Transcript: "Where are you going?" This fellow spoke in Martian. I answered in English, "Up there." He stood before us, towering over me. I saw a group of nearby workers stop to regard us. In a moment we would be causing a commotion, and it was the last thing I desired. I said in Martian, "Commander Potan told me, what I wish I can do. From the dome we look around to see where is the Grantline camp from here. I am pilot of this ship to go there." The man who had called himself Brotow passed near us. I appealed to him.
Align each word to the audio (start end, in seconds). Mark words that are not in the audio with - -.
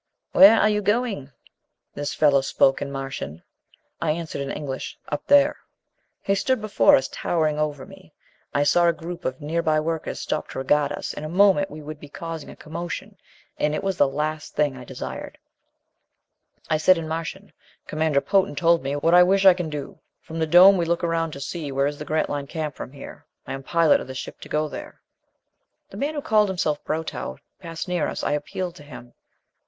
"Where 0.31 0.59
are 0.59 0.67
you 0.67 0.81
going?" 0.81 1.31
This 1.93 2.11
fellow 2.15 2.41
spoke 2.41 2.81
in 2.81 2.91
Martian. 2.91 3.43
I 4.01 4.09
answered 4.13 4.41
in 4.41 4.49
English, 4.49 4.97
"Up 5.09 5.27
there." 5.27 5.57
He 6.23 6.33
stood 6.33 6.59
before 6.59 6.95
us, 6.95 7.07
towering 7.11 7.59
over 7.59 7.85
me. 7.85 8.11
I 8.51 8.63
saw 8.63 8.87
a 8.87 8.93
group 8.93 9.25
of 9.25 9.39
nearby 9.41 9.79
workers 9.79 10.19
stop 10.19 10.49
to 10.49 10.57
regard 10.57 10.91
us. 10.91 11.13
In 11.13 11.23
a 11.23 11.29
moment 11.29 11.69
we 11.69 11.83
would 11.83 11.99
be 11.99 12.09
causing 12.09 12.49
a 12.49 12.55
commotion, 12.55 13.15
and 13.59 13.75
it 13.75 13.83
was 13.83 13.97
the 13.97 14.07
last 14.07 14.55
thing 14.55 14.75
I 14.75 14.85
desired. 14.85 15.37
I 16.67 16.77
said 16.77 16.97
in 16.97 17.07
Martian, 17.07 17.53
"Commander 17.85 18.21
Potan 18.21 18.55
told 18.55 18.81
me, 18.81 18.95
what 18.95 19.13
I 19.13 19.21
wish 19.21 19.45
I 19.45 19.53
can 19.53 19.69
do. 19.69 19.99
From 20.19 20.39
the 20.39 20.47
dome 20.47 20.77
we 20.77 20.85
look 20.85 21.03
around 21.03 21.29
to 21.33 21.39
see 21.39 21.71
where 21.71 21.85
is 21.85 21.99
the 21.99 22.05
Grantline 22.05 22.47
camp 22.47 22.73
from 22.73 22.91
here. 22.93 23.27
I 23.45 23.53
am 23.53 23.61
pilot 23.61 24.01
of 24.01 24.07
this 24.07 24.17
ship 24.17 24.41
to 24.41 24.49
go 24.49 24.67
there." 24.67 24.99
The 25.91 25.97
man 25.97 26.15
who 26.15 26.21
had 26.21 26.27
called 26.27 26.49
himself 26.49 26.83
Brotow 26.85 27.37
passed 27.59 27.87
near 27.87 28.07
us. 28.07 28.23
I 28.23 28.31
appealed 28.31 28.73
to 28.77 28.83
him. 28.83 29.13